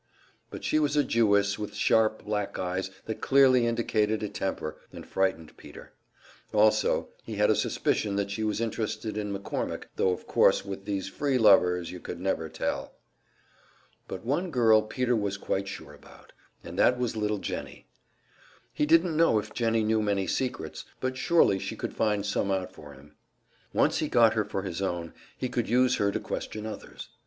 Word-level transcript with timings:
but 0.49 0.63
she 0.63 0.79
was 0.79 0.95
a 0.97 1.03
Jewess, 1.03 1.59
with 1.59 1.75
sharp, 1.75 2.25
black 2.25 2.57
eyes 2.57 2.89
that 3.05 3.21
clearly 3.21 3.67
indicated 3.67 4.23
a 4.23 4.29
temper, 4.29 4.77
and 4.91 5.05
frightened 5.05 5.55
Peter. 5.57 5.93
Also, 6.51 7.09
he 7.23 7.35
had 7.35 7.51
a 7.51 7.55
suspicion 7.55 8.15
that 8.15 8.31
she 8.31 8.43
was 8.43 8.59
interested 8.59 9.15
in 9.15 9.31
McCormick 9.31 9.83
tho 9.97 10.09
of 10.09 10.25
course 10.25 10.65
with 10.65 10.85
these 10.85 11.07
"free 11.07 11.37
lovers" 11.37 11.91
you 11.91 11.99
could 11.99 12.19
never 12.19 12.49
tell. 12.49 12.95
But 14.07 14.25
one 14.25 14.49
girl 14.49 14.81
Peter 14.81 15.15
was 15.15 15.37
quite 15.37 15.67
sure 15.67 15.93
about, 15.93 16.33
and 16.63 16.79
that 16.79 16.97
was 16.97 17.15
little 17.15 17.37
Jennie; 17.37 17.85
he 18.73 18.87
didn't 18.87 19.15
know 19.15 19.37
if 19.37 19.53
Jennie 19.53 19.83
knew 19.83 20.01
many 20.01 20.25
secrets, 20.25 20.83
but 20.99 21.15
surely 21.15 21.59
she 21.59 21.75
could 21.75 21.93
find 21.95 22.25
some 22.25 22.49
out 22.49 22.73
for 22.73 22.93
him. 22.93 23.13
Once 23.71 23.99
he 23.99 24.07
got 24.07 24.33
her 24.33 24.45
for 24.45 24.63
his 24.63 24.81
own, 24.81 25.13
he 25.37 25.47
could 25.47 25.69
use 25.69 25.97
her 25.97 26.11
to 26.11 26.19
question 26.19 26.65
others. 26.65 27.09